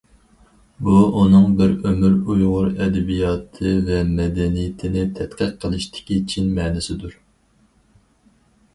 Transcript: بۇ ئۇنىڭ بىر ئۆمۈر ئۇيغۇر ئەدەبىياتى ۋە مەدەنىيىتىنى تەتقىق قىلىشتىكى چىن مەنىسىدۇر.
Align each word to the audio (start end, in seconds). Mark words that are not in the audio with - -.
بۇ 0.85 0.93
ئۇنىڭ 1.19 1.43
بىر 1.59 1.75
ئۆمۈر 1.89 2.15
ئۇيغۇر 2.35 2.71
ئەدەبىياتى 2.71 3.75
ۋە 3.91 4.01
مەدەنىيىتىنى 4.15 5.07
تەتقىق 5.21 5.55
قىلىشتىكى 5.65 6.21
چىن 6.35 6.53
مەنىسىدۇر. 6.61 7.19